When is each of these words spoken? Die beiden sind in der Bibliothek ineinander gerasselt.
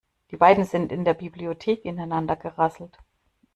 Die 0.31 0.35
beiden 0.37 0.63
sind 0.63 0.91
in 0.91 1.05
der 1.05 1.13
Bibliothek 1.13 1.85
ineinander 1.85 2.35
gerasselt. 2.35 2.97